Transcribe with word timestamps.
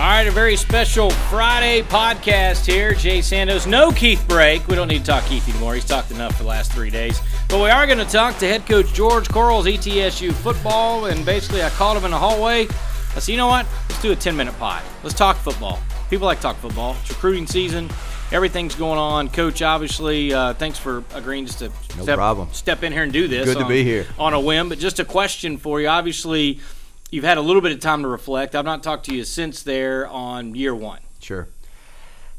All 0.00 0.06
right, 0.06 0.26
a 0.26 0.30
very 0.30 0.56
special 0.56 1.10
Friday 1.10 1.82
podcast 1.82 2.64
here. 2.64 2.94
Jay 2.94 3.18
Sandos, 3.18 3.66
no 3.66 3.92
Keith 3.92 4.24
Break. 4.26 4.66
We 4.66 4.74
don't 4.74 4.88
need 4.88 5.00
to 5.00 5.04
talk 5.04 5.26
Keith 5.26 5.46
anymore. 5.46 5.74
He's 5.74 5.84
talked 5.84 6.10
enough 6.10 6.36
for 6.38 6.44
the 6.44 6.48
last 6.48 6.72
three 6.72 6.88
days. 6.88 7.20
But 7.50 7.60
we 7.62 7.68
are 7.68 7.84
going 7.86 7.98
to 7.98 8.06
talk 8.06 8.38
to 8.38 8.46
head 8.48 8.64
coach 8.66 8.94
George 8.94 9.28
Quarles, 9.28 9.66
ETSU 9.66 10.32
football. 10.32 11.04
And 11.04 11.22
basically, 11.26 11.62
I 11.62 11.68
called 11.68 11.98
him 11.98 12.06
in 12.06 12.12
the 12.12 12.16
hallway. 12.16 12.66
I 12.66 13.18
said, 13.18 13.28
you 13.32 13.36
know 13.36 13.48
what? 13.48 13.66
Let's 13.90 14.00
do 14.00 14.10
a 14.12 14.16
10 14.16 14.34
minute 14.34 14.58
pod. 14.58 14.82
Let's 15.02 15.14
talk 15.14 15.36
football. 15.36 15.78
People 16.08 16.24
like 16.24 16.38
to 16.38 16.44
talk 16.44 16.56
football. 16.56 16.96
It's 17.02 17.10
recruiting 17.10 17.46
season. 17.46 17.90
Everything's 18.32 18.76
going 18.76 18.98
on. 18.98 19.28
Coach, 19.28 19.60
obviously, 19.60 20.32
uh, 20.32 20.54
thanks 20.54 20.78
for 20.78 21.04
agreeing 21.12 21.44
just 21.44 21.58
to 21.58 21.68
No 21.98 22.04
step, 22.04 22.16
problem. 22.16 22.48
step 22.52 22.82
in 22.84 22.94
here 22.94 23.02
and 23.02 23.12
do 23.12 23.28
this. 23.28 23.44
Good 23.44 23.58
to 23.58 23.68
be 23.68 23.84
here. 23.84 24.06
On 24.18 24.32
a 24.32 24.40
whim. 24.40 24.70
But 24.70 24.78
just 24.78 24.98
a 24.98 25.04
question 25.04 25.58
for 25.58 25.78
you. 25.78 25.88
Obviously, 25.88 26.58
you've 27.10 27.24
had 27.24 27.38
a 27.38 27.40
little 27.40 27.62
bit 27.62 27.72
of 27.72 27.80
time 27.80 28.02
to 28.02 28.08
reflect. 28.08 28.54
I've 28.54 28.64
not 28.64 28.82
talked 28.82 29.06
to 29.06 29.14
you 29.14 29.24
since 29.24 29.62
there 29.62 30.06
on 30.06 30.54
year 30.54 30.74
one. 30.74 31.00
Sure. 31.20 31.48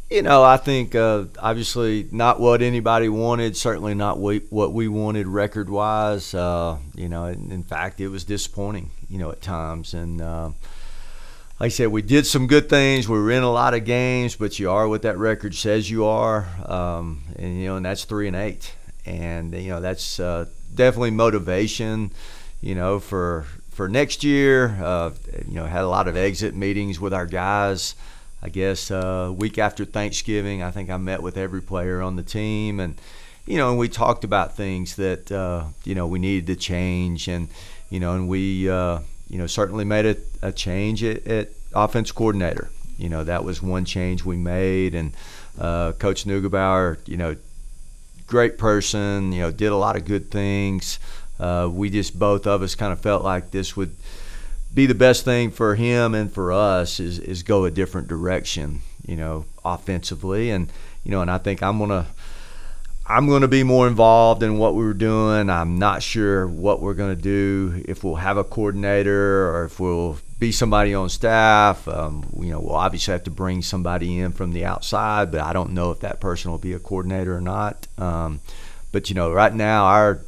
You 0.10 0.22
know, 0.22 0.44
I 0.44 0.58
think 0.58 0.94
uh, 0.94 1.26
obviously 1.40 2.08
not 2.12 2.38
what 2.40 2.62
anybody 2.62 3.08
wanted. 3.08 3.56
Certainly 3.56 3.96
not 3.96 4.20
what 4.20 4.74
we 4.74 4.90
wanted 4.90 5.26
record 5.28 5.70
wise. 5.70 6.34
Uh, 6.34 6.80
you 6.96 7.08
know, 7.08 7.26
in, 7.26 7.50
in 7.52 7.64
fact, 7.64 8.02
it 8.02 8.10
was 8.10 8.26
disappointing. 8.26 8.90
You 9.10 9.20
know, 9.20 9.32
at 9.32 9.42
times, 9.42 9.94
and 9.94 10.22
uh, 10.22 10.48
like 11.62 11.68
I 11.68 11.70
said, 11.70 11.88
we 11.90 12.02
did 12.02 12.26
some 12.26 12.48
good 12.48 12.70
things. 12.70 13.08
We 13.08 13.18
were 13.18 13.32
in 13.32 13.44
a 13.44 13.52
lot 13.52 13.74
of 13.74 13.86
games, 13.86 14.36
but 14.36 14.60
you 14.60 14.70
are 14.70 14.88
what 14.88 15.04
that 15.04 15.18
record 15.18 15.56
says 15.56 15.90
you 15.90 16.06
are, 16.06 16.46
um, 16.66 17.24
and 17.38 17.58
you 17.62 17.68
know, 17.68 17.78
and 17.78 17.86
that's 17.86 18.04
three 18.04 18.28
and 18.28 18.36
eight, 18.36 18.76
and 19.06 19.54
you 19.54 19.70
know 19.70 19.80
that's 19.80 20.20
uh, 20.20 20.46
definitely 20.76 21.12
motivation. 21.12 22.12
You 22.60 22.76
know, 22.76 23.00
for 23.00 23.46
for 23.72 23.88
next 23.88 24.24
year, 24.24 24.78
uh, 24.84 25.12
you 25.48 25.56
know, 25.56 25.66
had 25.66 25.84
a 25.84 25.88
lot 25.88 26.08
of 26.08 26.16
exit 26.16 26.54
meetings 26.56 27.00
with 27.00 27.14
our 27.14 27.26
guys. 27.26 27.96
I 28.44 28.50
guess 28.50 28.92
uh, 28.92 29.34
week 29.36 29.58
after 29.58 29.86
Thanksgiving, 29.86 30.64
I 30.64 30.72
think 30.72 30.90
I 30.90 30.98
met 30.98 31.22
with 31.22 31.38
every 31.38 31.62
player 31.62 32.02
on 32.02 32.16
the 32.16 32.24
team, 32.24 32.80
and 32.80 33.00
you 33.46 33.58
know, 33.58 33.70
and 33.70 33.78
we 33.78 33.88
talked 33.88 34.24
about 34.24 34.56
things 34.56 34.96
that 34.96 35.32
uh, 35.32 35.66
you 35.84 35.96
know 35.96 36.08
we 36.08 36.20
needed 36.20 36.48
to 36.48 36.56
change, 36.56 37.28
and 37.28 37.50
you 37.90 38.00
know, 38.00 38.14
and 38.14 38.28
we 38.28 38.70
uh, 38.70 39.00
you 39.30 39.38
know 39.38 39.48
certainly 39.48 39.86
made 39.86 40.06
a, 40.06 40.18
a 40.42 40.52
change 40.52 41.04
at, 41.04 41.26
at 41.28 41.50
offense 41.74 42.12
coordinator. 42.12 42.70
You 42.98 43.10
know, 43.10 43.24
that 43.24 43.44
was 43.44 43.62
one 43.62 43.86
change 43.86 44.26
we 44.26 44.38
made, 44.38 44.96
and 44.96 45.14
uh, 45.60 45.94
Coach 45.94 46.26
Neugebauer, 46.26 46.98
you 47.08 47.18
know, 47.18 47.36
great 48.28 48.58
person. 48.58 49.32
You 49.32 49.42
know, 49.42 49.52
did 49.52 49.72
a 49.72 49.78
lot 49.78 49.96
of 49.96 50.06
good 50.06 50.32
things. 50.32 51.00
Uh, 51.42 51.68
we 51.68 51.90
just 51.90 52.18
both 52.18 52.46
of 52.46 52.62
us 52.62 52.76
kind 52.76 52.94
of 52.94 53.02
felt 53.02 53.24
like 53.24 53.50
this 53.50 53.76
would 53.76 53.96
be 54.74 54.86
the 54.86 54.96
best 54.96 55.26
thing 55.26 55.50
for 55.50 55.76
him 55.76 56.14
and 56.14 56.32
for 56.32 56.54
us 56.54 57.00
is 57.00 57.18
is 57.20 57.42
go 57.42 57.66
a 57.66 57.72
different 57.72 58.08
direction. 58.08 58.82
You 59.08 59.16
know, 59.16 59.46
offensively, 59.66 60.52
and 60.52 60.72
you 61.04 61.10
know, 61.12 61.22
and 61.22 61.32
I 61.32 61.40
think 61.40 61.64
I'm 61.64 61.80
gonna. 61.80 62.06
I'm 63.04 63.28
going 63.28 63.42
to 63.42 63.50
be 63.50 63.64
more 63.64 63.88
involved 63.88 64.42
in 64.42 64.58
what 64.58 64.74
we 64.74 64.86
were 64.86 64.94
doing. 64.94 65.50
I'm 65.50 65.78
not 65.78 66.02
sure 66.02 66.48
what 66.48 66.82
we're 66.82 66.94
going 66.94 67.14
to 67.14 67.22
do, 67.22 67.84
if 67.86 68.06
we'll 68.06 68.16
have 68.16 68.38
a 68.38 68.44
coordinator 68.44 69.50
or 69.50 69.66
if 69.66 69.82
we'll 69.82 70.18
be 70.40 70.54
somebody 70.54 70.94
on 70.94 71.10
staff. 71.10 71.88
Um, 71.90 72.26
you 72.40 72.52
know, 72.52 72.62
we'll 72.62 72.76
obviously 72.76 73.12
have 73.12 73.26
to 73.26 73.32
bring 73.32 73.64
somebody 73.64 74.20
in 74.20 74.32
from 74.32 74.54
the 74.54 74.64
outside, 74.64 75.30
but 75.30 75.42
I 75.42 75.52
don't 75.52 75.72
know 75.72 75.92
if 75.92 76.00
that 76.02 76.22
person 76.22 76.52
will 76.52 76.58
be 76.60 76.72
a 76.72 76.80
coordinator 76.80 77.36
or 77.36 77.42
not. 77.42 77.86
Um, 77.98 78.40
but 78.94 79.10
you 79.10 79.16
know, 79.16 79.32
right 79.32 79.54
now 79.54 79.86
our 79.86 80.22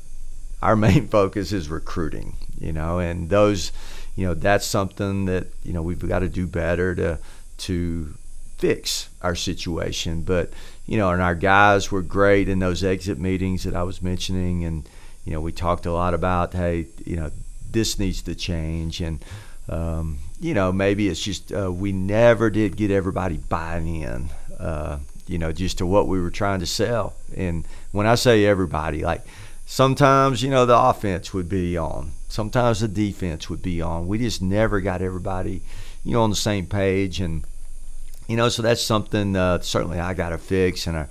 our 0.64 0.76
main 0.88 1.08
focus 1.08 1.52
is 1.52 1.70
recruiting. 1.70 2.36
You 2.60 2.72
know, 2.72 3.00
and 3.00 3.30
those, 3.30 3.72
you 4.16 4.26
know, 4.26 4.34
that's 4.34 4.66
something 4.66 5.26
that 5.26 5.48
you 5.64 5.74
know 5.74 5.82
we've 5.82 6.08
got 6.08 6.20
to 6.20 6.30
do 6.30 6.48
better 6.48 6.96
to 6.96 7.18
to 7.60 8.14
fix 8.58 9.10
our 9.22 9.36
situation. 9.36 10.22
But 10.24 10.52
you 10.86 10.98
know, 10.98 11.12
and 11.12 11.22
our 11.22 11.36
guys 11.36 11.92
were 11.92 12.02
great 12.02 12.50
in 12.50 12.60
those 12.60 12.84
exit 12.84 13.20
meetings 13.20 13.64
that 13.64 13.76
I 13.76 13.84
was 13.84 14.02
mentioning, 14.02 14.64
and 14.64 14.88
you 15.26 15.34
know, 15.34 15.42
we 15.42 15.52
talked 15.52 15.86
a 15.86 15.92
lot 15.92 16.14
about, 16.14 16.54
hey, 16.54 16.88
you 17.06 17.16
know, 17.16 17.32
this 17.72 18.00
needs 18.00 18.22
to 18.24 18.36
change, 18.36 19.02
and 19.02 19.24
um, 19.70 20.20
you 20.40 20.54
know, 20.54 20.72
maybe 20.72 21.08
it's 21.08 21.22
just 21.22 21.54
uh, 21.54 21.72
we 21.72 21.92
never 21.92 22.50
did 22.50 22.76
get 22.76 22.92
everybody 22.92 23.38
buying 23.38 24.02
in, 24.02 24.30
uh, 24.60 25.00
you 25.28 25.38
know, 25.38 25.52
just 25.52 25.78
to 25.78 25.86
what 25.86 26.08
we 26.08 26.20
were 26.20 26.32
trying 26.32 26.60
to 26.60 26.66
sell. 26.66 27.16
And 27.36 27.66
when 27.92 28.06
I 28.06 28.16
say 28.16 28.46
everybody, 28.46 29.04
like 29.04 29.26
sometimes 29.66 30.44
you 30.44 30.50
know 30.50 30.66
the 30.66 30.78
offense 30.78 31.34
would 31.34 31.50
be 31.50 31.78
on, 31.78 32.12
sometimes 32.28 32.80
the 32.80 32.88
defense 32.88 33.50
would 33.50 33.62
be 33.62 33.82
on. 33.82 34.08
We 34.08 34.18
just 34.18 34.42
never 34.42 34.82
got 34.82 35.02
everybody, 35.02 35.62
you 36.04 36.14
know, 36.14 36.24
on 36.24 36.30
the 36.30 36.36
same 36.36 36.66
page, 36.66 37.20
and 37.20 37.44
you 38.28 38.38
know, 38.38 38.50
so 38.50 38.62
that's 38.62 38.82
something 38.82 39.36
uh, 39.36 39.60
certainly 39.60 40.00
I 40.00 40.14
got 40.14 40.30
to 40.30 40.38
fix, 40.38 40.88
and 40.88 40.98
I, 40.98 41.08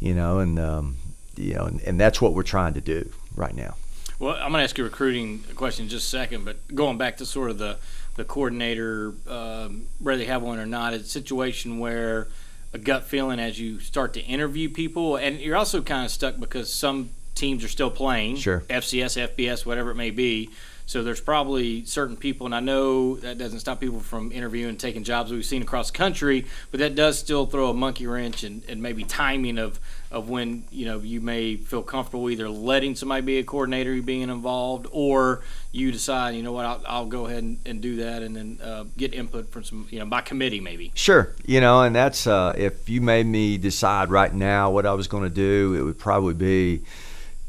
you 0.00 0.14
know, 0.14 0.38
and 0.38 0.58
um, 0.58 0.96
you 1.36 1.54
know, 1.54 1.64
and, 1.66 1.80
and 1.82 2.00
that's 2.00 2.20
what 2.20 2.34
we're 2.34 2.42
trying 2.42 2.74
to 2.74 2.80
do 2.80 3.08
right 3.34 3.54
now. 3.54 3.76
Well, 4.18 4.34
I'm 4.34 4.52
going 4.52 4.54
to 4.54 4.62
ask 4.62 4.78
you 4.78 4.84
a 4.84 4.88
recruiting 4.88 5.40
question 5.54 5.84
in 5.84 5.88
just 5.88 6.06
a 6.06 6.10
second, 6.10 6.44
but 6.44 6.74
going 6.74 6.98
back 6.98 7.16
to 7.18 7.26
sort 7.26 7.50
of 7.50 7.58
the 7.58 7.78
the 8.16 8.24
coordinator, 8.24 9.12
um, 9.28 9.86
whether 9.98 10.18
they 10.18 10.26
have 10.26 10.42
one 10.42 10.58
or 10.58 10.66
not, 10.66 10.94
it's 10.94 11.08
a 11.08 11.10
situation 11.10 11.80
where 11.80 12.28
a 12.72 12.78
gut 12.78 13.04
feeling 13.04 13.40
as 13.40 13.58
you 13.58 13.80
start 13.80 14.14
to 14.14 14.20
interview 14.20 14.68
people, 14.68 15.16
and 15.16 15.40
you're 15.40 15.56
also 15.56 15.82
kind 15.82 16.04
of 16.04 16.10
stuck 16.10 16.38
because 16.38 16.72
some 16.72 17.10
teams 17.34 17.64
are 17.64 17.68
still 17.68 17.90
playing, 17.90 18.36
Sure. 18.36 18.60
FCS, 18.68 19.16
FBS, 19.34 19.66
whatever 19.66 19.90
it 19.90 19.96
may 19.96 20.10
be. 20.10 20.50
So 20.86 21.02
there's 21.02 21.20
probably 21.20 21.86
certain 21.86 22.14
people, 22.14 22.44
and 22.44 22.54
I 22.54 22.60
know 22.60 23.16
that 23.16 23.38
doesn't 23.38 23.60
stop 23.60 23.80
people 23.80 24.00
from 24.00 24.30
interviewing 24.32 24.68
and 24.68 24.78
taking 24.78 25.02
jobs 25.02 25.32
we've 25.32 25.42
seen 25.42 25.62
across 25.62 25.90
the 25.90 25.96
country, 25.96 26.44
but 26.70 26.78
that 26.80 26.94
does 26.94 27.18
still 27.18 27.46
throw 27.46 27.70
a 27.70 27.74
monkey 27.74 28.06
wrench 28.06 28.44
and, 28.44 28.62
and 28.68 28.82
maybe 28.82 29.02
timing 29.02 29.56
of, 29.56 29.80
of 30.10 30.28
when 30.28 30.64
you 30.70 30.84
know 30.84 30.98
you 30.98 31.22
may 31.22 31.56
feel 31.56 31.82
comfortable 31.82 32.28
either 32.28 32.50
letting 32.50 32.94
somebody 32.96 33.22
be 33.22 33.38
a 33.38 33.44
coordinator, 33.44 33.94
you 33.94 34.02
being 34.02 34.28
involved, 34.28 34.86
or 34.92 35.40
you 35.72 35.90
decide, 35.90 36.34
you 36.34 36.42
know 36.42 36.52
what, 36.52 36.66
I'll, 36.66 36.82
I'll 36.86 37.06
go 37.06 37.24
ahead 37.28 37.42
and, 37.42 37.58
and 37.64 37.80
do 37.80 37.96
that, 37.96 38.22
and 38.22 38.36
then 38.36 38.58
uh, 38.62 38.84
get 38.98 39.14
input 39.14 39.50
from 39.50 39.64
some, 39.64 39.88
you 39.90 39.98
know, 39.98 40.04
by 40.04 40.20
committee 40.20 40.60
maybe. 40.60 40.92
Sure, 40.94 41.34
you 41.46 41.62
know, 41.62 41.80
and 41.82 41.96
that's 41.96 42.26
uh, 42.26 42.52
if 42.58 42.90
you 42.90 43.00
made 43.00 43.24
me 43.24 43.56
decide 43.56 44.10
right 44.10 44.34
now 44.34 44.70
what 44.70 44.84
I 44.84 44.92
was 44.92 45.08
going 45.08 45.24
to 45.24 45.34
do, 45.34 45.74
it 45.78 45.82
would 45.82 45.98
probably 45.98 46.34
be, 46.34 46.82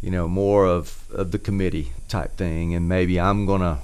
you 0.01 0.11
know, 0.11 0.28
more 0.28 0.66
of, 0.66 1.06
of 1.11 1.31
the 1.31 1.39
committee 1.39 1.94
type 2.07 2.38
thing, 2.38 2.75
and 2.75 2.88
maybe 2.88 3.19
I'm 3.19 3.45
gonna, 3.45 3.79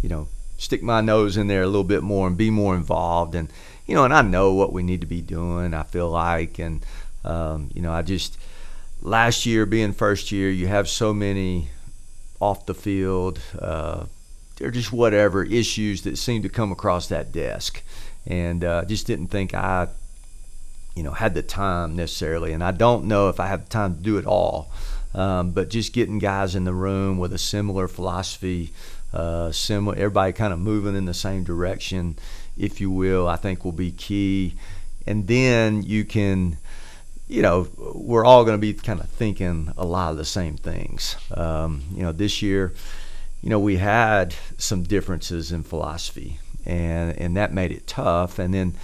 you 0.00 0.08
know, 0.08 0.28
stick 0.56 0.82
my 0.82 1.00
nose 1.00 1.36
in 1.36 1.48
there 1.48 1.62
a 1.62 1.66
little 1.66 1.84
bit 1.84 2.02
more 2.02 2.26
and 2.26 2.36
be 2.36 2.50
more 2.50 2.74
involved, 2.74 3.34
and 3.34 3.48
you 3.86 3.94
know, 3.94 4.04
and 4.04 4.14
I 4.14 4.22
know 4.22 4.54
what 4.54 4.72
we 4.72 4.82
need 4.82 5.00
to 5.00 5.06
be 5.06 5.20
doing. 5.20 5.74
I 5.74 5.82
feel 5.82 6.08
like, 6.08 6.58
and 6.58 6.84
um, 7.24 7.70
you 7.74 7.82
know, 7.82 7.92
I 7.92 8.02
just 8.02 8.38
last 9.02 9.44
year 9.44 9.66
being 9.66 9.92
first 9.92 10.32
year, 10.32 10.50
you 10.50 10.68
have 10.68 10.88
so 10.88 11.12
many 11.12 11.68
off 12.40 12.66
the 12.66 12.74
field. 12.74 13.40
Uh, 13.58 14.04
they're 14.56 14.70
just 14.70 14.92
whatever 14.92 15.44
issues 15.44 16.02
that 16.02 16.16
seem 16.16 16.42
to 16.42 16.48
come 16.48 16.72
across 16.72 17.08
that 17.08 17.32
desk, 17.32 17.82
and 18.26 18.64
uh, 18.64 18.84
just 18.84 19.06
didn't 19.06 19.28
think 19.28 19.54
I, 19.54 19.88
you 20.94 21.02
know, 21.02 21.12
had 21.12 21.34
the 21.34 21.42
time 21.42 21.96
necessarily, 21.96 22.52
and 22.52 22.62
I 22.62 22.70
don't 22.70 23.06
know 23.06 23.28
if 23.28 23.40
I 23.40 23.48
have 23.48 23.68
time 23.68 23.96
to 23.96 24.00
do 24.00 24.18
it 24.18 24.26
all. 24.26 24.70
Um, 25.14 25.50
but 25.50 25.68
just 25.68 25.92
getting 25.92 26.18
guys 26.18 26.54
in 26.54 26.64
the 26.64 26.72
room 26.72 27.18
with 27.18 27.32
a 27.32 27.38
similar 27.38 27.86
philosophy, 27.88 28.72
uh, 29.12 29.52
similar, 29.52 29.96
everybody 29.96 30.32
kind 30.32 30.52
of 30.52 30.58
moving 30.58 30.96
in 30.96 31.04
the 31.04 31.14
same 31.14 31.44
direction, 31.44 32.16
if 32.56 32.80
you 32.80 32.90
will, 32.90 33.28
I 33.28 33.36
think 33.36 33.64
will 33.64 33.72
be 33.72 33.92
key. 33.92 34.54
And 35.06 35.26
then 35.26 35.82
you 35.82 36.04
can, 36.04 36.56
you 37.28 37.42
know, 37.42 37.68
we're 37.76 38.24
all 38.24 38.44
going 38.44 38.56
to 38.56 38.60
be 38.60 38.72
kind 38.72 39.00
of 39.00 39.08
thinking 39.08 39.72
a 39.76 39.84
lot 39.84 40.12
of 40.12 40.16
the 40.16 40.24
same 40.24 40.56
things. 40.56 41.16
Um, 41.34 41.82
you 41.94 42.02
know, 42.02 42.12
this 42.12 42.40
year, 42.40 42.72
you 43.42 43.50
know, 43.50 43.58
we 43.58 43.76
had 43.76 44.34
some 44.56 44.84
differences 44.84 45.50
in 45.50 45.64
philosophy, 45.64 46.38
and 46.64 47.18
and 47.18 47.36
that 47.36 47.52
made 47.52 47.72
it 47.72 47.86
tough. 47.88 48.38
And 48.38 48.54
then, 48.54 48.74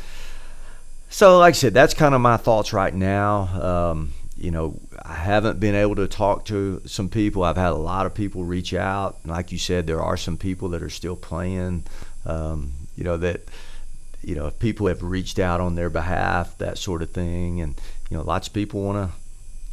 so 1.09 1.39
like 1.39 1.55
I 1.55 1.57
said, 1.57 1.75
that's 1.75 1.95
kind 1.95 2.15
of 2.15 2.21
my 2.21 2.37
thoughts 2.37 2.73
right 2.73 2.93
now. 2.93 3.91
Um, 3.93 4.13
you 4.39 4.51
know, 4.51 4.79
I 5.03 5.15
haven't 5.15 5.61
been 5.61 5.75
able 5.75 5.97
to 5.97 6.09
talk 6.09 6.45
to 6.47 6.81
some 6.87 7.09
people. 7.09 7.43
I've 7.43 7.57
had 7.57 7.73
a 7.73 7.77
lot 7.77 8.07
of 8.07 8.15
people 8.15 8.45
reach 8.45 8.73
out. 8.73 9.19
And 9.23 9.33
Like 9.33 9.53
you 9.53 9.59
said, 9.59 9.87
there 9.87 10.03
are 10.03 10.17
some 10.17 10.37
people 10.37 10.69
that 10.71 10.83
are 10.83 10.91
still 10.91 11.17
playing. 11.17 11.85
Um, 12.25 12.73
you 12.97 13.05
know 13.05 13.17
that 13.17 13.43
you 14.23 14.35
know, 14.35 14.47
if 14.47 14.59
people 14.59 14.89
have 14.89 15.03
reached 15.03 15.39
out 15.39 15.61
on 15.61 15.75
their 15.75 15.91
behalf, 15.91 16.59
that 16.59 16.79
sort 16.79 17.03
of 17.03 17.11
thing, 17.11 17.61
and 17.61 17.81
you 18.11 18.17
know, 18.17 18.23
lots 18.23 18.49
of 18.49 18.55
people 18.55 18.83
want 18.83 19.11
to 19.11 19.17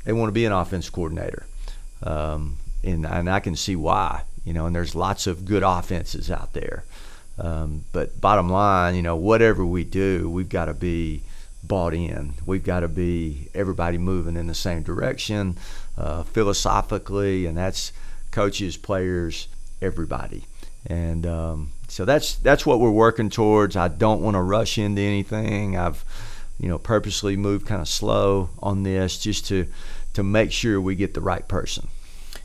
they 0.06 0.14
want 0.14 0.30
to 0.30 0.34
be 0.34 0.46
an 0.46 0.52
offense 0.52 0.90
coordinator, 0.90 1.46
um, 2.04 2.58
and 2.84 3.06
and 3.06 3.30
I 3.30 3.40
can 3.40 3.56
see 3.56 3.76
why. 3.76 4.24
You 4.44 4.54
know, 4.54 4.68
and 4.68 4.76
there's 4.76 4.94
lots 4.94 5.26
of 5.26 5.46
good 5.46 5.64
offenses 5.64 6.30
out 6.30 6.54
there. 6.54 6.84
Um, 7.40 7.84
but 7.92 8.22
bottom 8.22 8.48
line, 8.50 8.96
you 8.96 9.02
know, 9.02 9.16
whatever 9.16 9.66
we 9.66 9.84
do, 9.84 10.30
we've 10.30 10.48
got 10.48 10.66
to 10.66 10.74
be 10.74 11.24
bought 11.68 11.94
in. 11.94 12.34
We've 12.46 12.64
got 12.64 12.82
to 12.82 12.88
be 12.88 13.50
everybody 13.54 13.98
moving 13.98 14.36
in 14.36 14.48
the 14.48 14.56
same 14.56 14.84
direction 14.84 15.58
uh, 15.98 16.24
philosophically, 16.24 17.46
and 17.46 17.58
that's 17.58 17.92
coaches, 18.32 18.78
players, 18.78 19.48
everybody. 19.82 20.46
And 20.86 21.26
um, 21.26 21.72
so 21.88 22.06
that's 22.06 22.36
that's 22.36 22.66
what 22.66 22.80
we're 22.80 22.92
working 22.92 23.30
towards. 23.30 23.76
I 23.76 23.88
don't 23.88 24.22
want 24.22 24.36
to 24.36 24.42
rush 24.42 24.78
into 24.78 25.02
anything. 25.02 25.78
I've 25.78 26.04
you 26.60 26.68
know 26.68 26.78
purposely 26.78 27.36
moved 27.36 27.68
kind 27.68 27.82
of 27.82 27.88
slow 27.88 28.50
on 28.62 28.84
this 28.84 29.18
just 29.18 29.48
to 29.48 29.68
to 30.14 30.24
make 30.24 30.52
sure 30.52 30.80
we 30.80 30.96
get 30.96 31.14
the 31.14 31.22
right 31.22 31.48
person. 31.48 31.88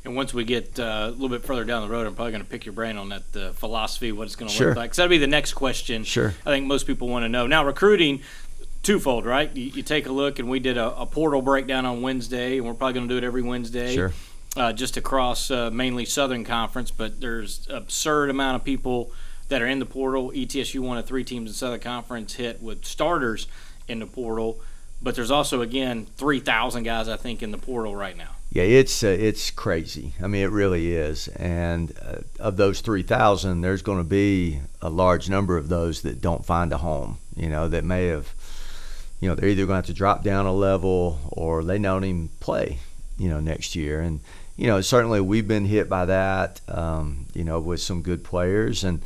And 0.04 0.16
once 0.16 0.32
we 0.32 0.44
get 0.44 0.80
uh, 0.80 1.08
a 1.08 1.10
little 1.10 1.28
bit 1.28 1.44
further 1.44 1.64
down 1.64 1.86
the 1.86 1.92
road, 1.92 2.06
I'm 2.06 2.14
probably 2.14 2.32
going 2.32 2.42
to 2.42 2.48
pick 2.48 2.64
your 2.64 2.72
brain 2.72 2.96
on 2.96 3.10
that 3.10 3.36
uh, 3.36 3.52
philosophy, 3.52 4.12
what 4.12 4.24
it's 4.24 4.36
going 4.36 4.48
to 4.48 4.54
sure. 4.54 4.68
look 4.68 4.76
like. 4.76 4.84
Because 4.86 4.96
that'll 4.96 5.10
be 5.10 5.18
the 5.18 5.26
next 5.26 5.52
question. 5.52 6.04
Sure. 6.04 6.34
I 6.46 6.50
think 6.50 6.66
most 6.66 6.86
people 6.86 7.08
want 7.08 7.24
to 7.24 7.28
know. 7.28 7.46
Now, 7.46 7.66
recruiting, 7.66 8.22
twofold, 8.82 9.24
right? 9.24 9.54
You, 9.54 9.64
you 9.64 9.82
take 9.82 10.06
a 10.06 10.12
look, 10.12 10.38
and 10.38 10.48
we 10.48 10.60
did 10.60 10.76
a, 10.76 10.96
a, 10.96 11.06
portal 11.06 11.42
breakdown 11.42 11.86
on 11.86 12.02
Wednesday, 12.02 12.58
and 12.58 12.66
we're 12.66 12.74
probably 12.74 12.94
going 12.94 13.08
to 13.08 13.14
do 13.14 13.18
it 13.18 13.24
every 13.24 13.42
Wednesday. 13.42 13.94
Sure. 13.94 14.12
Uh, 14.56 14.72
just 14.72 14.96
across 14.96 15.50
uh, 15.50 15.70
mainly 15.70 16.04
Southern 16.04 16.44
Conference, 16.44 16.90
but 16.90 17.20
there's 17.20 17.68
absurd 17.70 18.30
amount 18.30 18.56
of 18.56 18.64
people 18.64 19.12
that 19.48 19.62
are 19.62 19.66
in 19.66 19.78
the 19.78 19.86
portal. 19.86 20.32
ETSU 20.32 20.80
one 20.80 20.98
of 20.98 21.06
three 21.06 21.22
teams 21.22 21.50
in 21.50 21.54
Southern 21.54 21.80
Conference 21.80 22.34
hit 22.34 22.60
with 22.60 22.84
starters 22.84 23.46
in 23.86 24.00
the 24.00 24.06
portal, 24.06 24.60
but 25.00 25.14
there's 25.14 25.30
also 25.30 25.60
again 25.60 26.06
3,000 26.16 26.82
guys 26.82 27.08
I 27.08 27.16
think 27.16 27.44
in 27.44 27.52
the 27.52 27.58
portal 27.58 27.94
right 27.94 28.16
now. 28.16 28.30
Yeah, 28.52 28.64
it's 28.64 29.04
uh, 29.04 29.08
it's 29.08 29.52
crazy. 29.52 30.12
I 30.20 30.26
mean, 30.26 30.42
it 30.42 30.50
really 30.50 30.92
is. 30.92 31.28
And 31.28 31.92
uh, 32.02 32.16
of 32.40 32.56
those 32.56 32.80
3,000, 32.80 33.60
there's 33.60 33.82
going 33.82 33.98
to 33.98 34.04
be 34.04 34.60
a 34.82 34.90
large 34.90 35.30
number 35.30 35.56
of 35.56 35.68
those 35.68 36.02
that 36.02 36.20
don't 36.20 36.44
find 36.44 36.72
a 36.72 36.78
home. 36.78 37.18
You 37.36 37.48
know, 37.48 37.68
that 37.68 37.84
may 37.84 38.06
have, 38.06 38.34
you 39.20 39.28
know, 39.28 39.34
they're 39.34 39.48
either 39.48 39.66
going 39.66 39.82
to 39.82 39.86
have 39.86 39.86
to 39.86 39.92
drop 39.92 40.24
down 40.24 40.46
a 40.46 40.52
level 40.52 41.20
or 41.28 41.62
they 41.62 41.78
don't 41.78 42.04
even 42.04 42.28
play. 42.40 42.78
You 43.18 43.28
know, 43.28 43.40
next 43.40 43.76
year. 43.76 44.00
And 44.00 44.20
you 44.56 44.66
know, 44.66 44.80
certainly 44.80 45.20
we've 45.20 45.46
been 45.46 45.66
hit 45.66 45.90
by 45.90 46.06
that. 46.06 46.60
Um, 46.68 47.26
you 47.34 47.44
know, 47.44 47.60
with 47.60 47.80
some 47.80 48.00
good 48.00 48.24
players, 48.24 48.82
and 48.82 49.02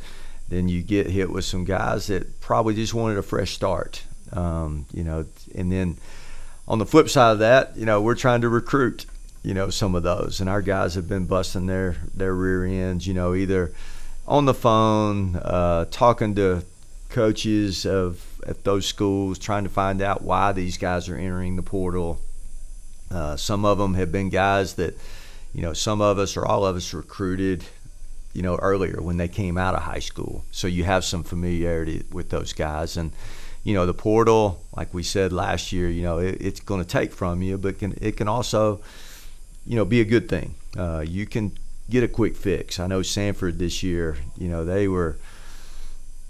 then 0.47 0.69
you 0.69 0.81
get 0.81 1.07
hit 1.07 1.29
with 1.29 1.43
some 1.43 1.65
guys 1.65 2.07
that 2.07 2.39
probably 2.39 2.75
just 2.75 2.93
wanted 2.93 3.17
a 3.17 3.21
fresh 3.21 3.51
start. 3.51 4.03
Um, 4.31 4.85
you 4.93 5.03
know, 5.03 5.25
and 5.53 5.71
then 5.71 5.97
on 6.65 6.79
the 6.79 6.85
flip 6.85 7.09
side 7.09 7.33
of 7.33 7.39
that, 7.39 7.75
you 7.75 7.85
know, 7.85 8.01
we're 8.01 8.15
trying 8.15 8.41
to 8.41 8.49
recruit 8.49 9.05
you 9.45 9.53
know 9.53 9.69
some 9.69 9.93
of 9.93 10.01
those 10.01 10.41
and 10.41 10.49
our 10.49 10.61
guys 10.61 10.95
have 10.95 11.07
been 11.07 11.27
busting 11.27 11.67
their 11.67 11.97
their 12.15 12.33
rear 12.33 12.65
ends 12.65 13.05
you 13.05 13.13
know 13.13 13.35
either 13.35 13.71
on 14.27 14.45
the 14.45 14.55
phone 14.55 15.35
uh, 15.35 15.85
talking 15.91 16.33
to 16.33 16.63
coaches 17.15 17.85
of 17.85 18.23
at 18.45 18.63
those 18.63 18.85
schools 18.85 19.39
trying 19.39 19.63
to 19.63 19.69
find 19.69 20.01
out 20.01 20.21
why 20.21 20.51
these 20.51 20.77
guys 20.77 21.07
are 21.09 21.17
entering 21.17 21.55
the 21.55 21.63
portal 21.63 22.19
uh, 23.11 23.35
some 23.35 23.63
of 23.65 23.77
them 23.77 23.93
have 23.93 24.11
been 24.11 24.29
guys 24.29 24.75
that 24.75 24.93
you 25.53 25.61
know 25.61 25.73
some 25.73 26.01
of 26.01 26.19
us 26.19 26.35
or 26.35 26.45
all 26.45 26.65
of 26.65 26.75
us 26.75 26.93
recruited 26.93 27.63
you 28.33 28.41
know 28.41 28.55
earlier 28.57 29.01
when 29.01 29.17
they 29.17 29.27
came 29.27 29.57
out 29.57 29.73
of 29.73 29.81
high 29.81 29.99
school 29.99 30.43
so 30.51 30.67
you 30.67 30.83
have 30.83 31.03
some 31.03 31.23
familiarity 31.23 32.03
with 32.11 32.29
those 32.29 32.53
guys 32.53 32.97
and 32.97 33.11
you 33.63 33.73
know 33.73 33.85
the 33.85 33.93
portal 33.93 34.61
like 34.75 34.93
we 34.93 35.01
said 35.01 35.31
last 35.31 35.71
year 35.71 35.89
you 35.89 36.03
know 36.03 36.17
it, 36.19 36.37
it's 36.41 36.59
going 36.59 36.81
to 36.81 36.87
take 36.87 37.13
from 37.13 37.41
you 37.41 37.57
but 37.57 37.79
can, 37.79 37.97
it 38.01 38.17
can 38.17 38.27
also 38.27 38.81
you 39.65 39.75
know, 39.75 39.85
be 39.85 40.01
a 40.01 40.05
good 40.05 40.29
thing. 40.29 40.55
Uh, 40.77 41.03
you 41.05 41.25
can 41.25 41.51
get 41.89 42.03
a 42.03 42.07
quick 42.07 42.35
fix. 42.35 42.79
I 42.79 42.87
know 42.87 42.99
Samford 42.99 43.57
this 43.57 43.83
year, 43.83 44.17
you 44.37 44.47
know, 44.47 44.63
they 44.63 44.87
were, 44.87 45.17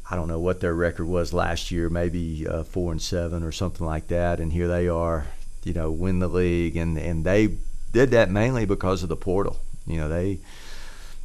I 0.09 0.15
don't 0.15 0.27
know 0.27 0.39
what 0.39 0.59
their 0.59 0.73
record 0.75 1.05
was 1.07 1.33
last 1.33 1.71
year, 1.71 1.89
maybe 1.89 2.47
uh, 2.47 2.63
four 2.63 2.91
and 2.91 3.01
seven 3.01 3.43
or 3.43 3.51
something 3.51 3.85
like 3.85 4.07
that, 4.09 4.39
and 4.39 4.53
here 4.53 4.67
they 4.67 4.87
are, 4.87 5.25
you 5.63 5.73
know, 5.73 5.91
win 5.91 6.19
the 6.19 6.27
league, 6.27 6.77
and 6.77 6.97
and 6.97 7.23
they 7.23 7.57
did 7.91 8.11
that 8.11 8.29
mainly 8.29 8.65
because 8.65 9.01
of 9.01 9.09
the 9.09 9.15
portal. 9.15 9.59
You 9.87 9.97
know, 9.97 10.09
they 10.09 10.39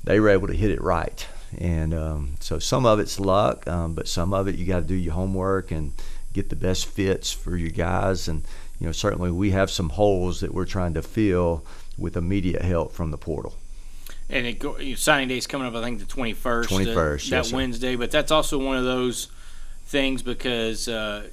they 0.04 0.18
were 0.18 0.30
able 0.30 0.46
to 0.46 0.54
hit 0.54 0.70
it 0.70 0.80
right, 0.80 1.26
and 1.58 1.92
um, 1.92 2.36
so 2.40 2.58
some 2.58 2.86
of 2.86 3.00
it's 3.00 3.20
luck, 3.20 3.66
um, 3.68 3.94
but 3.94 4.08
some 4.08 4.32
of 4.32 4.48
it 4.48 4.54
you 4.54 4.64
got 4.64 4.80
to 4.80 4.86
do 4.86 4.94
your 4.94 5.14
homework 5.14 5.70
and 5.70 5.92
get 6.32 6.48
the 6.48 6.56
best 6.56 6.86
fits 6.86 7.30
for 7.30 7.56
your 7.56 7.70
guys, 7.70 8.28
and 8.28 8.44
you 8.78 8.86
know, 8.86 8.92
certainly 8.92 9.30
we 9.30 9.50
have 9.50 9.70
some 9.70 9.90
holes 9.90 10.40
that 10.40 10.54
we're 10.54 10.64
trying 10.64 10.94
to 10.94 11.02
fill 11.02 11.64
with 11.98 12.16
immediate 12.16 12.62
help 12.62 12.92
from 12.92 13.10
the 13.10 13.18
portal. 13.18 13.54
And 14.30 14.46
it 14.46 14.58
go, 14.58 14.76
signing 14.94 15.28
day 15.28 15.38
is 15.38 15.46
coming 15.46 15.66
up, 15.66 15.74
I 15.74 15.82
think 15.82 15.98
the 15.98 16.06
21st. 16.06 16.64
21st, 16.66 16.88
uh, 16.88 16.94
that 16.94 17.26
yes, 17.26 17.52
Wednesday. 17.52 17.96
But 17.96 18.10
that's 18.10 18.30
also 18.30 18.58
one 18.58 18.76
of 18.76 18.84
those 18.84 19.28
things 19.86 20.22
because 20.22 20.88
uh, 20.88 21.28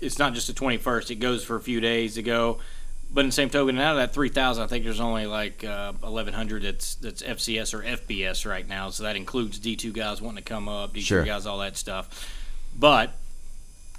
it's 0.00 0.18
not 0.18 0.34
just 0.34 0.48
the 0.48 0.52
21st. 0.52 1.10
It 1.10 1.16
goes 1.16 1.44
for 1.44 1.56
a 1.56 1.60
few 1.60 1.80
days 1.80 2.14
to 2.14 2.22
go. 2.22 2.58
But 3.12 3.22
in 3.22 3.26
the 3.26 3.32
same 3.32 3.50
token, 3.50 3.78
out 3.78 3.92
of 3.92 3.96
that 3.98 4.14
3,000, 4.14 4.62
I 4.62 4.66
think 4.68 4.84
there's 4.84 5.00
only 5.00 5.26
like 5.26 5.64
uh, 5.64 5.92
1,100 5.94 6.62
that's 6.62 6.94
that's 6.96 7.22
FCS 7.22 7.74
or 7.74 7.82
FBS 7.82 8.48
right 8.48 8.66
now. 8.68 8.90
So 8.90 9.02
that 9.02 9.16
includes 9.16 9.58
D2 9.58 9.92
guys 9.92 10.22
wanting 10.22 10.44
to 10.44 10.48
come 10.48 10.68
up, 10.68 10.92
D 10.92 11.00
two 11.00 11.06
sure. 11.06 11.24
guys, 11.24 11.44
all 11.44 11.58
that 11.58 11.76
stuff. 11.76 12.32
But 12.78 13.12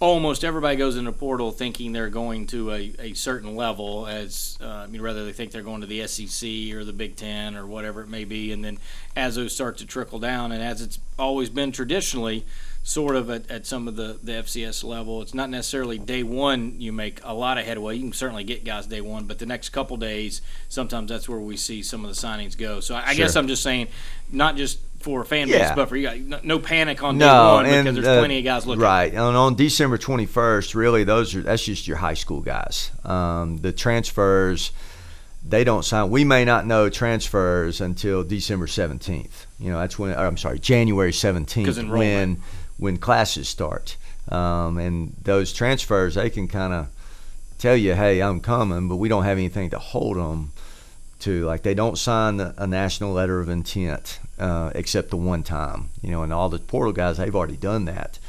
almost 0.01 0.43
everybody 0.43 0.75
goes 0.75 0.97
into 0.97 1.11
portal 1.11 1.51
thinking 1.51 1.91
they're 1.91 2.09
going 2.09 2.47
to 2.47 2.71
a, 2.71 2.91
a 2.97 3.13
certain 3.13 3.55
level 3.55 4.07
as 4.07 4.57
uh, 4.59 4.67
I 4.67 4.87
mean 4.87 5.01
whether 5.03 5.23
they 5.23 5.31
think 5.31 5.51
they're 5.51 5.61
going 5.61 5.81
to 5.81 5.87
the 5.87 6.05
SEC 6.07 6.75
or 6.75 6.83
the 6.83 6.91
Big 6.91 7.15
10 7.15 7.55
or 7.55 7.67
whatever 7.67 8.01
it 8.01 8.09
may 8.09 8.25
be. 8.25 8.51
And 8.51 8.65
then 8.65 8.79
as 9.15 9.35
those 9.35 9.53
start 9.53 9.77
to 9.77 9.85
trickle 9.85 10.17
down 10.17 10.51
and 10.51 10.63
as 10.63 10.81
it's 10.81 10.97
always 11.19 11.51
been 11.51 11.71
traditionally 11.71 12.45
sort 12.83 13.15
of 13.15 13.29
at, 13.29 13.49
at 13.51 13.67
some 13.67 13.87
of 13.87 13.95
the, 13.95 14.17
the 14.23 14.31
FCS 14.31 14.83
level 14.83 15.21
it's 15.21 15.35
not 15.35 15.51
necessarily 15.51 15.99
day 15.99 16.23
one 16.23 16.81
you 16.81 16.91
make 16.91 17.19
a 17.23 17.35
lot 17.35 17.59
of 17.59 17.65
headway. 17.65 17.95
You 17.95 18.01
can 18.05 18.13
certainly 18.13 18.43
get 18.43 18.65
guys 18.65 18.87
day 18.87 19.01
one 19.01 19.25
but 19.25 19.37
the 19.37 19.45
next 19.45 19.69
couple 19.69 19.97
days 19.97 20.41
sometimes 20.67 21.09
that's 21.11 21.29
where 21.29 21.39
we 21.39 21.55
see 21.57 21.83
some 21.83 22.03
of 22.03 22.09
the 22.09 22.19
signings 22.27 22.57
go. 22.57 22.79
So 22.79 22.95
I, 22.95 23.01
I 23.01 23.13
Sure. 23.13 23.25
guess 23.25 23.35
I'm 23.35 23.47
just 23.47 23.61
saying 23.61 23.87
not 24.31 24.55
just 24.55 24.79
for 25.01 25.21
a 25.21 25.25
fan 25.25 25.47
Yeah. 25.47 25.67
base 25.69 25.75
but 25.75 25.89
for 25.89 25.95
you 25.97 26.03
got 26.07 26.17
no, 26.19 26.39
no 26.43 26.59
panic 26.59 27.03
on 27.03 27.17
no, 27.17 27.25
day 27.25 27.53
one 27.53 27.65
and 27.65 27.85
because 27.85 27.95
there's 27.95 28.17
uh, 28.17 28.19
plenty 28.19 28.37
of 28.39 28.43
guys 28.43 28.65
looking 28.65 28.81
right. 28.81 29.11
And 29.11 29.19
on 29.19 29.55
December 29.55 29.97
21st, 29.97 30.75
really, 30.75 31.03
those 31.03 31.35
are 31.35 31.41
that's 31.41 31.63
just 31.63 31.87
your 31.87 31.97
high 31.97 32.13
school 32.13 32.41
guys. 32.41 32.91
Um, 33.03 33.57
the 33.57 33.71
transfers, 33.71 34.71
they 35.47 35.63
don't 35.63 35.83
sign. 35.83 36.09
We 36.09 36.23
may 36.23 36.45
not 36.45 36.65
know 36.65 36.89
transfers 36.89 37.81
until 37.81 38.23
December 38.23 38.67
17th. 38.67 39.45
You 39.59 39.71
know, 39.71 39.79
that's 39.79 39.97
when. 39.97 40.11
Or, 40.11 40.25
I'm 40.25 40.37
sorry, 40.37 40.59
January 40.59 41.11
17th 41.11 41.89
when 41.89 42.41
when 42.77 42.97
classes 42.97 43.47
start. 43.49 43.97
Um, 44.29 44.77
and 44.77 45.15
those 45.23 45.51
transfers, 45.51 46.15
they 46.15 46.29
can 46.29 46.47
kind 46.47 46.73
of 46.73 46.87
tell 47.57 47.75
you, 47.75 47.95
"Hey, 47.95 48.21
I'm 48.21 48.39
coming," 48.39 48.87
but 48.87 48.97
we 48.97 49.09
don't 49.09 49.23
have 49.23 49.37
anything 49.37 49.71
to 49.71 49.79
hold 49.79 50.17
them 50.17 50.51
to. 51.21 51.45
Like 51.45 51.63
they 51.63 51.73
don't 51.73 51.97
sign 51.97 52.39
a 52.39 52.67
national 52.67 53.13
letter 53.13 53.39
of 53.39 53.49
intent 53.49 54.19
uh, 54.39 54.71
except 54.75 55.09
the 55.09 55.17
one 55.17 55.43
time, 55.43 55.89
you 56.01 56.11
know. 56.11 56.23
And 56.23 56.33
all 56.33 56.49
the 56.49 56.59
portal 56.59 56.93
guys, 56.93 57.17
they've 57.17 57.35
already 57.35 57.57
done 57.57 57.85
that. 57.85 58.19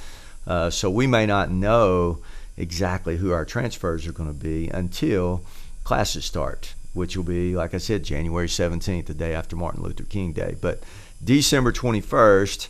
Uh, 0.46 0.70
so 0.70 0.90
we 0.90 1.06
may 1.06 1.26
not 1.26 1.50
know 1.50 2.18
exactly 2.56 3.16
who 3.16 3.32
our 3.32 3.44
transfers 3.44 4.06
are 4.06 4.12
going 4.12 4.28
to 4.28 4.34
be 4.34 4.68
until 4.68 5.42
classes 5.84 6.24
start, 6.24 6.74
which 6.92 7.16
will 7.16 7.24
be, 7.24 7.54
like 7.54 7.74
I 7.74 7.78
said, 7.78 8.04
January 8.04 8.48
17th, 8.48 9.06
the 9.06 9.14
day 9.14 9.34
after 9.34 9.56
Martin 9.56 9.82
Luther 9.82 10.04
King 10.04 10.32
Day. 10.32 10.56
But 10.60 10.82
December 11.22 11.72
21st, 11.72 12.68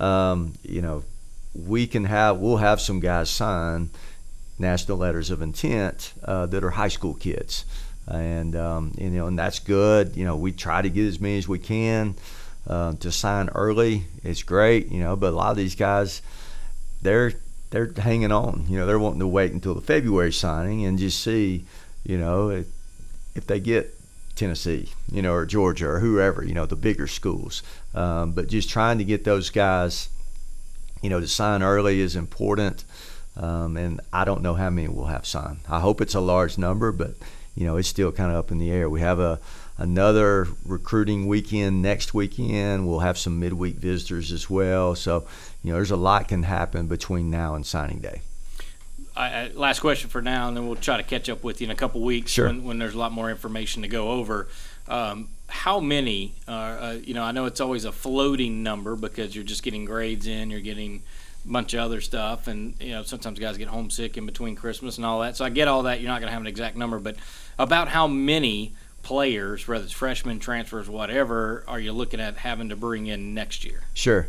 um, 0.00 0.54
you 0.62 0.82
know, 0.82 1.04
we 1.54 1.86
can 1.86 2.04
have 2.04 2.38
we'll 2.38 2.56
have 2.56 2.80
some 2.80 3.00
guys 3.00 3.30
sign 3.30 3.90
national 4.58 4.98
letters 4.98 5.30
of 5.30 5.42
intent 5.42 6.12
uh, 6.24 6.46
that 6.46 6.64
are 6.64 6.70
high 6.70 6.88
school 6.88 7.14
kids, 7.14 7.64
and 8.06 8.54
um, 8.56 8.92
you 8.98 9.10
know, 9.10 9.26
and 9.26 9.38
that's 9.38 9.58
good. 9.58 10.16
You 10.16 10.24
know, 10.24 10.36
we 10.36 10.52
try 10.52 10.82
to 10.82 10.90
get 10.90 11.06
as 11.06 11.20
many 11.20 11.38
as 11.38 11.48
we 11.48 11.58
can 11.58 12.14
uh, 12.66 12.94
to 12.94 13.10
sign 13.10 13.48
early. 13.54 14.04
It's 14.22 14.42
great, 14.42 14.90
you 14.90 15.00
know, 15.00 15.16
but 15.16 15.32
a 15.32 15.36
lot 15.36 15.50
of 15.50 15.56
these 15.56 15.74
guys, 15.74 16.22
they're 17.02 17.32
they're 17.70 17.92
hanging 17.96 18.32
on. 18.32 18.66
You 18.68 18.78
know, 18.78 18.86
they're 18.86 18.98
wanting 18.98 19.20
to 19.20 19.26
wait 19.26 19.52
until 19.52 19.74
the 19.74 19.80
February 19.80 20.32
signing 20.32 20.84
and 20.84 20.98
just 20.98 21.22
see, 21.22 21.64
you 22.04 22.18
know, 22.18 22.50
if, 22.50 22.66
if 23.34 23.46
they 23.46 23.58
get 23.58 23.98
Tennessee, 24.36 24.90
you 25.10 25.22
know, 25.22 25.32
or 25.32 25.46
Georgia 25.46 25.88
or 25.88 26.00
whoever, 26.00 26.44
you 26.44 26.54
know, 26.54 26.66
the 26.66 26.76
bigger 26.76 27.06
schools. 27.06 27.62
Um, 27.94 28.32
but 28.32 28.48
just 28.48 28.70
trying 28.70 28.98
to 28.98 29.04
get 29.04 29.24
those 29.24 29.50
guys, 29.50 30.08
you 31.02 31.10
know, 31.10 31.20
to 31.20 31.26
sign 31.26 31.62
early 31.62 32.00
is 32.00 32.16
important. 32.16 32.84
Um, 33.36 33.76
and 33.76 34.00
I 34.12 34.24
don't 34.24 34.42
know 34.42 34.54
how 34.54 34.70
many 34.70 34.86
we'll 34.86 35.06
have 35.06 35.26
signed. 35.26 35.58
I 35.68 35.80
hope 35.80 36.00
it's 36.00 36.14
a 36.14 36.20
large 36.20 36.56
number, 36.56 36.92
but 36.92 37.14
you 37.54 37.64
know, 37.66 37.76
it's 37.76 37.88
still 37.88 38.12
kind 38.12 38.30
of 38.30 38.36
up 38.36 38.50
in 38.50 38.58
the 38.58 38.70
air. 38.70 38.88
We 38.88 39.00
have 39.00 39.18
a 39.18 39.40
another 39.78 40.46
recruiting 40.64 41.26
weekend 41.26 41.82
next 41.82 42.14
weekend. 42.14 42.86
We'll 42.86 43.00
have 43.00 43.18
some 43.18 43.40
midweek 43.40 43.76
visitors 43.76 44.32
as 44.32 44.48
well. 44.48 44.94
So, 44.94 45.26
you 45.62 45.70
know, 45.70 45.76
there's 45.76 45.90
a 45.90 45.96
lot 45.96 46.28
can 46.28 46.44
happen 46.44 46.86
between 46.86 47.30
now 47.30 47.54
and 47.54 47.66
signing 47.66 47.98
day. 47.98 48.22
I, 49.16 49.48
last 49.54 49.78
question 49.78 50.10
for 50.10 50.20
now, 50.20 50.48
and 50.48 50.56
then 50.56 50.66
we'll 50.66 50.76
try 50.76 50.96
to 50.96 51.04
catch 51.04 51.28
up 51.28 51.44
with 51.44 51.60
you 51.60 51.66
in 51.66 51.70
a 51.70 51.76
couple 51.76 52.00
weeks 52.00 52.32
sure. 52.32 52.46
when, 52.46 52.64
when, 52.64 52.78
there's 52.78 52.94
a 52.94 52.98
lot 52.98 53.12
more 53.12 53.30
information 53.30 53.82
to 53.82 53.88
go 53.88 54.10
over. 54.10 54.48
Um, 54.88 55.28
how 55.48 55.78
many? 55.78 56.34
Uh, 56.48 56.50
uh, 56.50 56.98
you 57.00 57.14
know, 57.14 57.22
I 57.22 57.30
know 57.30 57.44
it's 57.44 57.60
always 57.60 57.84
a 57.84 57.92
floating 57.92 58.64
number 58.64 58.96
because 58.96 59.34
you're 59.34 59.44
just 59.44 59.62
getting 59.62 59.84
grades 59.84 60.26
in, 60.26 60.50
you're 60.50 60.60
getting 60.60 61.02
bunch 61.44 61.74
of 61.74 61.80
other 61.80 62.00
stuff, 62.00 62.46
and 62.48 62.74
you 62.80 62.92
know 62.92 63.02
sometimes 63.02 63.38
guys 63.38 63.58
get 63.58 63.68
homesick 63.68 64.16
in 64.16 64.26
between 64.26 64.56
Christmas 64.56 64.96
and 64.96 65.06
all 65.06 65.20
that. 65.20 65.36
So 65.36 65.44
I 65.44 65.50
get 65.50 65.68
all 65.68 65.84
that. 65.84 66.00
You're 66.00 66.08
not 66.08 66.20
going 66.20 66.28
to 66.28 66.32
have 66.32 66.40
an 66.40 66.46
exact 66.46 66.76
number, 66.76 66.98
but 66.98 67.16
about 67.58 67.88
how 67.88 68.06
many 68.06 68.74
players, 69.02 69.68
whether 69.68 69.84
it's 69.84 69.92
freshmen, 69.92 70.40
transfers, 70.40 70.88
whatever, 70.88 71.64
are 71.68 71.78
you 71.78 71.92
looking 71.92 72.20
at 72.20 72.38
having 72.38 72.70
to 72.70 72.76
bring 72.76 73.06
in 73.06 73.34
next 73.34 73.64
year? 73.64 73.82
Sure. 73.92 74.28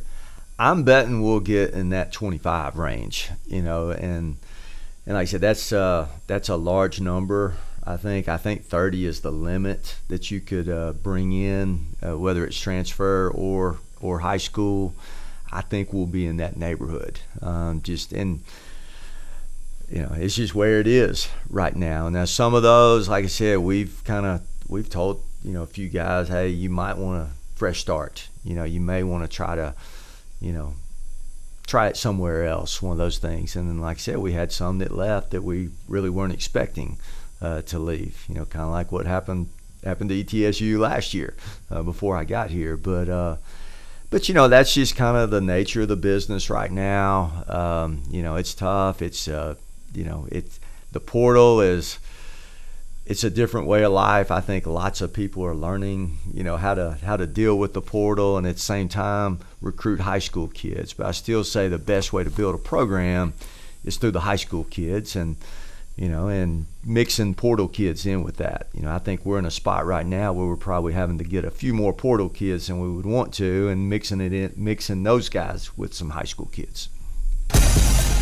I'm 0.58 0.84
betting 0.84 1.22
we'll 1.22 1.42
get 1.42 1.72
in 1.72 1.90
that 1.90 2.14
25 2.14 2.78
range, 2.78 3.30
you 3.46 3.62
know, 3.62 3.92
and 3.92 4.38
and 5.06 5.16
like 5.16 5.24
I 5.24 5.26
said, 5.26 5.42
that's 5.42 5.72
uh, 5.72 6.08
that's 6.28 6.50
a 6.50 6.56
large 6.56 7.00
number. 7.02 7.56
I 7.84 7.98
think 7.98 8.28
I 8.28 8.38
think 8.38 8.66
30 8.66 9.06
is 9.06 9.22
the 9.22 9.32
limit 9.32 9.98
that 10.08 10.32
you 10.32 10.42
could 10.42 10.70
uh, 10.70 10.94
bring 10.94 11.34
in, 11.34 11.88
uh, 12.02 12.18
whether 12.18 12.46
it's 12.46 12.60
transfer 12.60 13.30
or 13.30 13.78
or 14.02 14.20
high 14.20 14.38
school. 14.38 14.94
I 15.56 15.62
think 15.62 15.94
we'll 15.94 16.06
be 16.06 16.28
in 16.28 16.38
that 16.38 16.58
neighborhood. 16.58 17.22
Um, 17.42 17.82
just 17.82 18.12
and 18.12 18.44
you 19.90 20.02
know, 20.02 20.12
it's 20.16 20.36
just 20.36 20.54
where 20.54 20.82
it 20.82 20.88
is 20.88 21.30
right 21.50 21.76
now. 21.76 22.10
Now, 22.10 22.26
some 22.26 22.54
of 22.54 22.64
those, 22.64 23.08
like 23.08 23.24
I 23.24 23.28
said, 23.28 23.60
we've 23.60 24.02
kind 24.04 24.26
of 24.26 24.42
we've 24.68 24.90
told 24.90 25.24
you 25.46 25.54
know 25.54 25.64
a 25.64 25.68
few 25.68 25.88
guys, 25.88 26.28
hey, 26.28 26.50
you 26.50 26.70
might 26.70 26.98
want 26.98 27.22
a 27.22 27.30
fresh 27.56 27.80
start. 27.80 28.28
You 28.44 28.56
know, 28.56 28.66
you 28.66 28.82
may 28.82 29.04
want 29.04 29.24
to 29.24 29.34
try 29.34 29.56
to, 29.56 29.74
you 30.42 30.52
know, 30.52 30.74
try 31.66 31.88
it 31.88 31.96
somewhere 31.96 32.46
else. 32.46 32.82
One 32.82 32.92
of 32.92 32.98
those 32.98 33.18
things. 33.18 33.56
And 33.56 33.70
then, 33.70 33.80
like 33.80 33.98
I 33.98 34.00
said, 34.02 34.18
we 34.18 34.34
had 34.34 34.52
some 34.52 34.80
that 34.80 34.92
left 34.92 35.32
that 35.32 35.44
we 35.44 35.70
really 35.88 36.10
weren't 36.10 36.34
expecting 36.34 36.98
uh, 37.42 37.62
to 37.62 37.80
leave. 37.80 38.26
You 38.28 38.36
know, 38.36 38.46
kind 38.46 38.66
of 38.66 38.72
like 38.72 38.92
what 38.92 39.06
happened 39.06 39.48
happened 39.86 40.10
to 40.10 40.22
ETSU 40.22 40.80
last 40.80 41.14
year 41.14 41.34
uh, 41.72 41.82
before 41.82 42.18
I 42.18 42.26
got 42.26 42.50
here. 42.50 42.76
But 42.76 43.08
uh, 43.08 43.36
but 44.10 44.28
you 44.28 44.36
know, 44.36 44.48
that's 44.48 44.74
just 44.74 44.96
kind 44.96 45.18
of 45.18 45.30
the 45.30 45.42
nature 45.42 45.82
of 45.82 45.88
the 45.88 45.96
business 45.96 46.50
right 46.50 46.72
now. 46.72 47.44
Um, 47.48 48.04
you 48.10 48.24
know, 48.24 48.36
it's 48.36 48.54
tough. 48.54 49.02
It's 49.02 49.28
uh, 49.28 49.56
you 49.94 50.04
know, 50.04 50.28
it's 50.32 50.60
the 50.92 51.00
portal 51.00 51.62
is 51.62 52.00
it's 53.06 53.24
a 53.24 53.30
different 53.30 53.68
way 53.68 53.84
of 53.84 53.92
life. 53.92 54.32
I 54.32 54.42
think 54.42 54.66
lots 54.66 55.00
of 55.02 55.14
people 55.14 55.44
are 55.46 55.54
learning, 55.54 56.18
you 56.34 56.44
know, 56.44 56.58
how 56.58 56.74
to 56.74 56.98
how 57.04 57.18
to 57.18 57.28
deal 57.28 57.58
with 57.58 57.74
the 57.74 57.82
portal 57.82 58.38
and 58.38 58.48
at 58.48 58.56
the 58.56 58.62
same 58.62 58.90
time 58.90 59.40
recruit 59.62 60.00
high 60.00 60.20
school 60.20 60.48
kids. 60.48 60.94
But 60.94 61.08
I 61.08 61.12
still 61.12 61.44
say 61.44 61.68
the 61.68 61.78
best 61.78 62.14
way 62.14 62.24
to 62.24 62.30
build 62.30 62.56
a 62.56 62.60
program 62.60 63.34
is 63.84 63.98
through 63.98 64.12
the 64.12 64.22
high 64.22 64.36
school 64.38 64.64
kids 64.66 65.16
and 65.16 65.38
you 65.96 66.10
know, 66.10 66.28
and 66.28 66.66
mixing 66.84 67.34
portal 67.34 67.68
kids 67.68 68.06
in 68.06 68.24
with 68.24 68.38
that. 68.38 68.68
You 68.74 68.82
know, 68.82 68.92
I 68.92 69.00
think 69.00 69.26
we're 69.26 69.40
in 69.40 69.46
a 69.46 69.52
spot 69.52 69.86
right 69.86 70.06
now 70.06 70.34
where 70.34 70.46
we're 70.46 70.56
probably 70.56 70.94
having 70.94 71.18
to 71.20 71.24
get 71.24 71.46
a 71.46 71.52
few 71.52 71.74
more 71.74 71.94
portal 71.94 72.30
kids 72.30 72.68
than 72.68 72.80
we 72.80 72.90
would 72.90 73.06
want 73.06 73.34
to 73.36 73.70
and 73.70 73.90
mixing 73.90 74.22
it 74.22 74.34
in 74.34 74.54
mixing 74.58 75.04
those 75.04 75.30
guys 75.30 75.78
with 75.78 75.94
some 75.94 76.12
high 76.12 76.24
school 76.24 76.48
kids. 76.48 76.90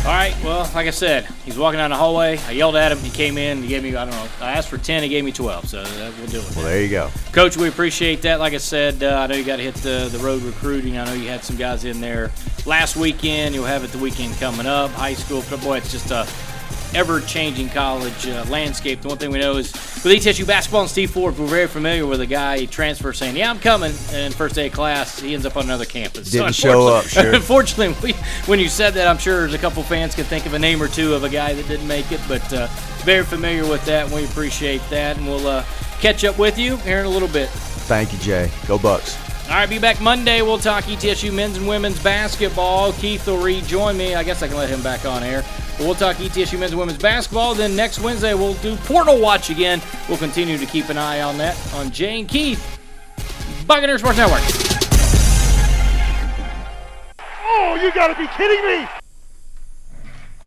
All 0.04 0.10
right. 0.10 0.36
Well, 0.44 0.70
like 0.74 0.86
I 0.86 0.90
said, 0.90 1.24
he's 1.46 1.56
walking 1.56 1.78
down 1.78 1.88
the 1.88 1.96
hallway. 1.96 2.36
I 2.46 2.50
yelled 2.50 2.76
at 2.76 2.92
him. 2.92 2.98
He 2.98 3.08
came 3.08 3.38
in. 3.38 3.62
He 3.62 3.68
gave 3.68 3.82
me, 3.82 3.96
I 3.96 4.04
don't 4.04 4.14
know, 4.14 4.28
I 4.38 4.52
asked 4.52 4.68
for 4.68 4.76
10. 4.76 5.02
He 5.02 5.08
gave 5.08 5.24
me 5.24 5.32
12. 5.32 5.66
So 5.66 5.82
we'll 5.82 6.26
do 6.26 6.40
it. 6.40 6.56
Well, 6.56 6.66
there 6.66 6.82
you 6.82 6.90
go. 6.90 7.10
Coach, 7.32 7.56
we 7.56 7.68
appreciate 7.68 8.20
that. 8.20 8.38
Like 8.38 8.52
I 8.52 8.58
said, 8.58 9.02
uh, 9.02 9.18
I 9.18 9.26
know 9.26 9.34
you 9.34 9.44
got 9.44 9.56
to 9.56 9.62
hit 9.62 9.76
the, 9.76 10.10
the 10.12 10.18
road 10.18 10.42
recruiting. 10.42 10.98
I 10.98 11.06
know 11.06 11.14
you 11.14 11.28
had 11.28 11.42
some 11.42 11.56
guys 11.56 11.86
in 11.86 12.02
there 12.02 12.30
last 12.66 12.96
weekend. 12.96 13.54
You'll 13.54 13.64
have 13.64 13.82
it 13.82 13.92
the 13.92 13.98
weekend 13.98 14.36
coming 14.36 14.66
up. 14.66 14.90
High 14.90 15.14
school. 15.14 15.42
Boy, 15.60 15.78
it's 15.78 15.90
just 15.90 16.10
a 16.10 16.28
ever-changing 16.94 17.70
college 17.70 18.26
uh, 18.26 18.44
landscape. 18.48 19.00
The 19.00 19.08
one 19.08 19.18
thing 19.18 19.30
we 19.30 19.38
know 19.38 19.56
is 19.56 19.72
with 19.72 20.12
ETSU 20.12 20.46
basketball 20.46 20.82
and 20.82 20.90
Steve 20.90 21.10
Forbes, 21.10 21.38
we're 21.38 21.46
very 21.46 21.68
familiar 21.68 22.06
with 22.06 22.20
a 22.20 22.26
guy 22.26 22.64
transfer 22.66 23.12
saying, 23.12 23.36
"Yeah, 23.36 23.50
I'm 23.50 23.58
coming," 23.58 23.92
and 24.12 24.34
first 24.34 24.54
day 24.54 24.66
of 24.66 24.72
class, 24.72 25.18
he 25.18 25.34
ends 25.34 25.46
up 25.46 25.56
on 25.56 25.64
another 25.64 25.84
campus. 25.84 26.30
Didn't 26.30 26.54
so 26.54 26.68
show 26.68 26.88
up. 26.88 27.04
Sure. 27.04 27.34
Unfortunately, 27.34 27.94
we, 28.02 28.12
when 28.46 28.60
you 28.60 28.68
said 28.68 28.94
that, 28.94 29.08
I'm 29.08 29.18
sure 29.18 29.40
there's 29.40 29.54
a 29.54 29.58
couple 29.58 29.82
fans 29.82 30.14
could 30.14 30.26
think 30.26 30.46
of 30.46 30.54
a 30.54 30.58
name 30.58 30.82
or 30.82 30.88
two 30.88 31.14
of 31.14 31.24
a 31.24 31.28
guy 31.28 31.52
that 31.54 31.66
didn't 31.68 31.88
make 31.88 32.10
it, 32.12 32.20
but 32.28 32.52
uh, 32.52 32.68
very 33.04 33.24
familiar 33.24 33.68
with 33.68 33.84
that, 33.86 34.06
and 34.06 34.14
we 34.14 34.24
appreciate 34.24 34.82
that, 34.90 35.16
and 35.16 35.26
we'll 35.26 35.46
uh, 35.46 35.64
catch 36.00 36.24
up 36.24 36.38
with 36.38 36.58
you 36.58 36.76
here 36.78 37.00
in 37.00 37.06
a 37.06 37.10
little 37.10 37.28
bit. 37.28 37.48
Thank 37.48 38.12
you, 38.12 38.18
Jay. 38.18 38.50
Go 38.66 38.78
Bucs. 38.78 39.20
All 39.46 39.56
right, 39.56 39.68
be 39.68 39.78
back 39.78 40.00
Monday. 40.00 40.40
We'll 40.40 40.58
talk 40.58 40.84
ETSU 40.84 41.32
men's 41.32 41.58
and 41.58 41.68
women's 41.68 42.02
basketball. 42.02 42.94
Keith 42.94 43.26
will 43.26 43.42
rejoin 43.42 43.94
me. 43.94 44.14
I 44.14 44.22
guess 44.22 44.42
I 44.42 44.48
can 44.48 44.56
let 44.56 44.70
him 44.70 44.82
back 44.82 45.04
on 45.04 45.22
air. 45.22 45.44
We'll 45.78 45.94
talk 45.94 46.16
ETSU 46.16 46.58
men's 46.58 46.72
and 46.72 46.80
women's 46.80 46.98
basketball. 46.98 47.54
Then 47.54 47.74
next 47.74 48.00
Wednesday, 48.00 48.34
we'll 48.34 48.54
do 48.54 48.76
Portal 48.76 49.20
Watch 49.20 49.50
again. 49.50 49.82
We'll 50.08 50.18
continue 50.18 50.56
to 50.56 50.66
keep 50.66 50.88
an 50.88 50.98
eye 50.98 51.22
on 51.22 51.36
that 51.38 51.56
on 51.74 51.90
Jay 51.90 52.20
and 52.20 52.28
Keith, 52.28 52.62
Buccaneer 53.66 53.98
Sports 53.98 54.18
Network. 54.18 54.42
Oh, 57.46 57.78
you 57.82 57.92
got 57.92 58.08
to 58.08 58.14
be 58.14 58.28
kidding 58.36 58.64
me! 58.66 59.03